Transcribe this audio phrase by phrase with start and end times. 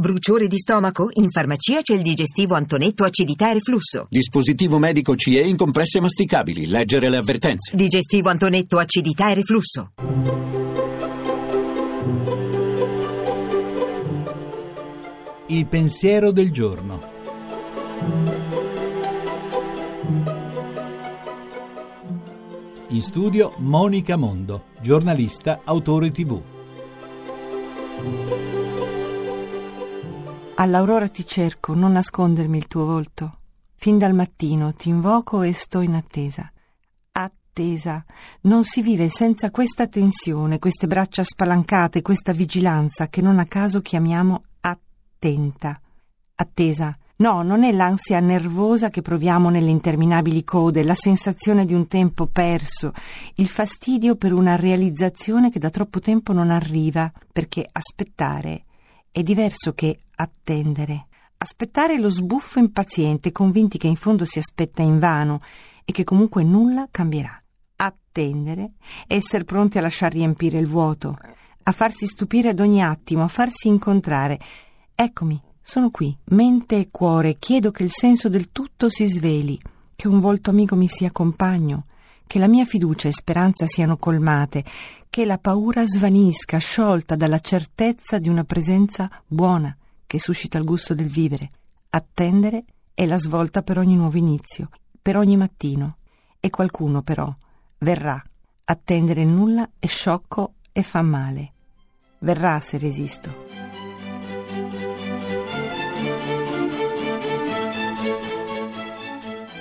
[0.00, 1.08] Bruciore di stomaco?
[1.14, 4.06] In farmacia c'è il digestivo Antonetto acidità e reflusso.
[4.08, 6.68] Dispositivo medico CE in compresse masticabili.
[6.68, 7.74] Leggere le avvertenze.
[7.74, 9.90] Digestivo Antonetto acidità e reflusso.
[15.48, 17.02] Il pensiero del giorno.
[22.90, 26.40] In studio Monica Mondo, giornalista, autore tv.
[30.60, 33.38] All'aurora ti cerco, non nascondermi il tuo volto.
[33.74, 36.50] Fin dal mattino ti invoco e sto in attesa.
[37.12, 38.04] Attesa.
[38.40, 43.80] Non si vive senza questa tensione, queste braccia spalancate, questa vigilanza che non a caso
[43.80, 45.80] chiamiamo attenta.
[46.34, 46.98] Attesa.
[47.18, 52.26] No, non è l'ansia nervosa che proviamo nelle interminabili code, la sensazione di un tempo
[52.26, 52.92] perso,
[53.36, 58.64] il fastidio per una realizzazione che da troppo tempo non arriva, perché aspettare
[59.10, 61.06] è diverso che attendere.
[61.38, 65.40] Aspettare lo sbuffo impaziente, convinti che in fondo si aspetta invano
[65.84, 67.42] e che comunque nulla cambierà.
[67.76, 68.72] Attendere
[69.06, 71.16] essere pronti a lasciar riempire il vuoto,
[71.62, 74.38] a farsi stupire ad ogni attimo, a farsi incontrare.
[74.94, 79.60] Eccomi, sono qui, mente e cuore, chiedo che il senso del tutto si sveli,
[79.94, 81.86] che un volto amico mi sia compagno,
[82.28, 84.62] che la mia fiducia e speranza siano colmate,
[85.10, 89.76] che la paura svanisca, sciolta dalla certezza di una presenza buona
[90.06, 91.50] che suscita il gusto del vivere.
[91.90, 94.68] Attendere è la svolta per ogni nuovo inizio,
[95.00, 95.96] per ogni mattino.
[96.38, 97.34] E qualcuno però
[97.78, 98.22] verrà.
[98.64, 101.52] Attendere nulla è sciocco e fa male.
[102.18, 103.47] Verrà se resisto.